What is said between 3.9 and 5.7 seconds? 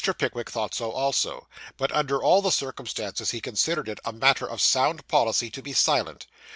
a matter of sound policy to